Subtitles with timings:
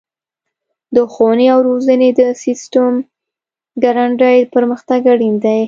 [0.95, 2.93] د ښوونې او روزنې د سیسټم
[3.83, 5.59] ګړندی پرمختګ اړین دی.